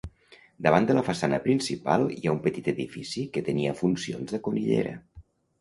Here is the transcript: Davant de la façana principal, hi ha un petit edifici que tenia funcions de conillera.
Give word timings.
Davant 0.67 0.87
de 0.89 0.93
la 0.99 1.03
façana 1.09 1.39
principal, 1.43 2.07
hi 2.17 2.27
ha 2.27 2.33
un 2.37 2.41
petit 2.47 2.71
edifici 2.73 3.27
que 3.37 3.47
tenia 3.51 3.77
funcions 3.83 4.35
de 4.35 4.45
conillera. 4.49 4.99